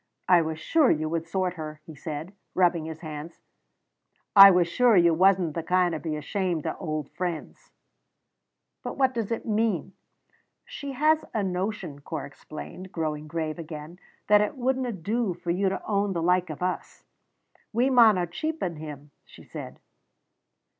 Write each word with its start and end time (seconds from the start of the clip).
"I 0.27 0.41
was 0.41 0.57
sure 0.59 0.89
you 0.89 1.07
would 1.09 1.27
sort 1.27 1.53
her," 1.53 1.79
he 1.85 1.93
said, 1.93 2.33
rubbing 2.55 2.85
his 2.85 3.01
hands, 3.01 3.39
"I 4.35 4.49
was 4.49 4.67
sure 4.67 4.97
you 4.97 5.13
wasna 5.13 5.51
the 5.51 5.61
kind 5.61 5.91
to 5.93 5.99
be 5.99 6.15
ashamed 6.15 6.65
o' 6.65 6.71
auld 6.71 7.11
friends." 7.11 7.69
"But 8.81 8.97
what 8.97 9.13
does 9.13 9.31
it 9.31 9.45
mean?" 9.45 9.93
"She 10.65 10.93
has 10.93 11.23
a 11.35 11.43
notion," 11.43 12.01
Corp 12.01 12.25
explained, 12.25 12.91
growing 12.91 13.27
grave 13.27 13.59
again, 13.59 13.99
"that 14.25 14.41
it 14.41 14.57
wouldna 14.57 14.91
do 14.91 15.35
for 15.35 15.51
you 15.51 15.69
to 15.69 15.85
own 15.85 16.13
the 16.13 16.23
like 16.23 16.49
o' 16.49 16.55
us. 16.65 17.03
'We 17.71 17.91
mauna 17.91 18.25
cheapen 18.25 18.77
him,' 18.77 19.11
she 19.23 19.43
said. 19.43 19.79